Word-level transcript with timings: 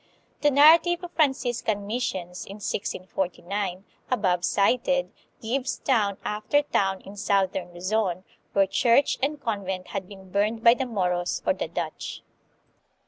The 0.41 0.49
narrative 0.49 1.03
of 1.03 1.11
Franciscan 1.11 1.85
missions 1.85 2.43
in 2.47 2.55
1649, 2.55 3.85
above 4.09 4.43
cited, 4.43 5.11
gives 5.39 5.77
town 5.77 6.17
after 6.25 6.63
town 6.63 7.01
in 7.01 7.15
southern 7.15 7.71
Luzon, 7.71 8.23
where 8.53 8.65
church 8.65 9.19
and 9.21 9.39
convent 9.39 9.89
had 9.89 10.07
been 10.07 10.31
burned 10.31 10.63
by 10.63 10.73
the 10.73 10.87
Moros 10.87 11.43
or 11.45 11.53
the 11.53 11.67
Dutch. 11.67 12.23